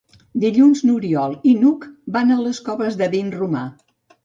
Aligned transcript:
Dilluns 0.43 0.81
n'Oriol 0.89 1.35
i 1.51 1.51
n'Hug 1.59 1.85
van 2.17 2.33
a 2.33 2.39
les 2.47 2.65
Coves 2.71 3.01
de 3.05 3.13
Vinromà. 3.15 3.65